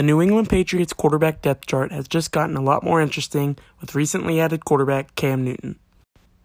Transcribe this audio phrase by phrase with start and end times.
[0.00, 3.94] The New England Patriots quarterback depth chart has just gotten a lot more interesting with
[3.94, 5.78] recently added quarterback Cam Newton.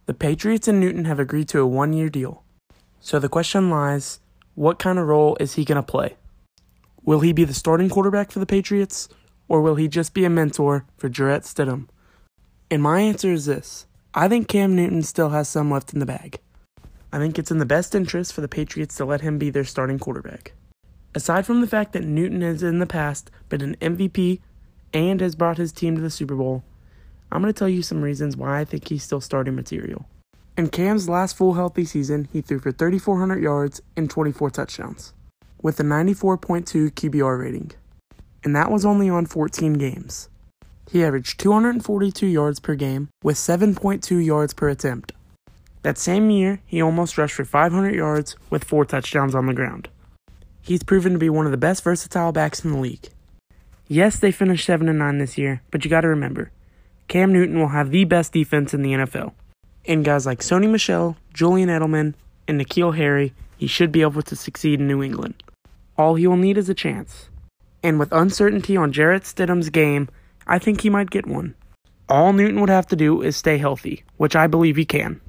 [0.08, 2.44] The Patriots and Newton have agreed to a one year deal.
[3.00, 4.20] So the question lies
[4.56, 6.18] what kind of role is he going to play?
[7.06, 9.08] Will he be the starting quarterback for the Patriots,
[9.48, 11.88] or will he just be a mentor for Jarrett Stidham?
[12.70, 16.06] And my answer is this I think Cam Newton still has some left in the
[16.06, 16.42] bag.
[17.14, 19.64] I think it's in the best interest for the Patriots to let him be their
[19.64, 20.52] starting quarterback.
[21.16, 24.42] Aside from the fact that Newton has in the past been an MVP
[24.94, 26.66] and has brought his team to the Super Bowl,
[27.32, 30.06] I'm going to tell you some reasons why I think he's still starting material.
[30.58, 35.14] In Cam's last full healthy season, he threw for 3,400 yards and 24 touchdowns,
[35.62, 37.72] with a 94.2 QBR rating.
[38.44, 40.28] And that was only on 14 games.
[40.92, 45.14] He averaged 242 yards per game with 7.2 yards per attempt.
[45.82, 49.88] That same year, he almost rushed for 500 yards with 4 touchdowns on the ground.
[50.66, 53.10] He's proven to be one of the best versatile backs in the league.
[53.88, 56.52] Yes, they finished 7 and 9 this year, but you got to remember,
[57.08, 59.34] Cam Newton will have the best defense in the NFL.
[59.86, 62.16] And guys like Sony Michel, Julian Edelman,
[62.48, 65.44] and N'Keal Harry, he should be able to succeed in New England.
[66.00, 67.30] All he will need is a chance.
[67.84, 70.10] And with uncertainty on Jarrett Stidham's game,
[70.48, 71.54] I think he might get one.
[72.10, 75.22] All Newton would have to do is stay healthy, which I believe he can.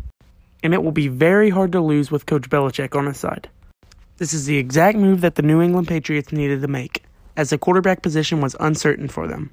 [0.62, 3.50] And it will be very hard to lose with Coach Belichick on his side.
[4.18, 7.04] This is the exact move that the New England Patriots needed to make,
[7.36, 9.50] as the quarterback position was uncertain for them.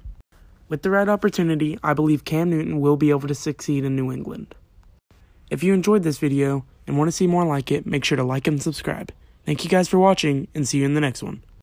[0.70, 4.10] With the right opportunity, I believe Cam Newton will be able to succeed in New
[4.10, 4.54] England.
[5.50, 8.24] If you enjoyed this video and want to see more like it, make sure to
[8.24, 9.12] like and subscribe.
[9.44, 11.44] Thank you guys for watching, and see you in the next one.